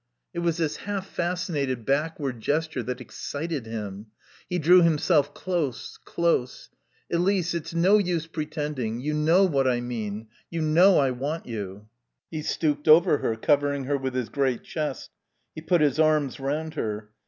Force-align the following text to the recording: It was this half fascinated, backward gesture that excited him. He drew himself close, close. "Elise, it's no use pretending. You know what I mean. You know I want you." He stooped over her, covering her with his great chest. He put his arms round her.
It 0.33 0.39
was 0.39 0.57
this 0.57 0.77
half 0.77 1.05
fascinated, 1.05 1.85
backward 1.85 2.39
gesture 2.41 2.81
that 2.81 2.99
excited 2.99 3.67
him. 3.67 4.07
He 4.49 4.57
drew 4.57 4.81
himself 4.81 5.35
close, 5.35 5.97
close. 6.03 6.69
"Elise, 7.13 7.53
it's 7.53 7.75
no 7.75 7.99
use 7.99 8.25
pretending. 8.25 8.99
You 8.99 9.13
know 9.13 9.43
what 9.45 9.67
I 9.67 9.79
mean. 9.79 10.25
You 10.49 10.63
know 10.63 10.97
I 10.97 11.11
want 11.11 11.45
you." 11.45 11.87
He 12.31 12.41
stooped 12.41 12.87
over 12.87 13.19
her, 13.19 13.35
covering 13.35 13.83
her 13.83 13.95
with 13.99 14.15
his 14.15 14.29
great 14.29 14.63
chest. 14.63 15.11
He 15.53 15.61
put 15.61 15.81
his 15.81 15.99
arms 15.99 16.39
round 16.39 16.73
her. 16.73 17.11